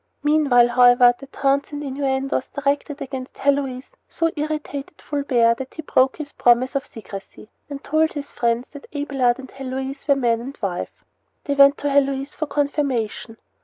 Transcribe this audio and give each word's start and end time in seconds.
Meanwhile, 0.23 0.69
however, 0.69 1.13
the 1.19 1.27
taunts 1.27 1.71
and 1.71 1.83
innuendos 1.83 2.47
directed 2.47 3.03
against 3.03 3.37
Heloise 3.37 3.91
so 4.09 4.31
irritated 4.35 4.99
Fulbert 4.99 5.59
that 5.59 5.75
he 5.75 5.83
broke 5.83 6.17
his 6.17 6.31
promise 6.31 6.73
of 6.73 6.87
secrecy, 6.87 7.49
and 7.69 7.83
told 7.83 8.13
his 8.13 8.31
friends 8.31 8.65
that 8.71 8.87
Abelard 8.95 9.37
and 9.37 9.51
Heloise 9.51 10.07
were 10.07 10.15
man 10.15 10.41
and 10.41 10.57
wife. 10.59 11.05
They 11.43 11.53
went 11.53 11.77
to 11.77 11.89
Heloise 11.91 12.33
for 12.33 12.47
confirmation. 12.47 13.37